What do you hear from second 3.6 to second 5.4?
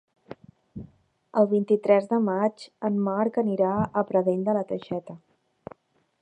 a Pradell de la Teixeta.